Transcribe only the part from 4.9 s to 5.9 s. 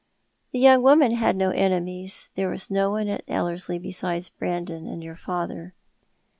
your father."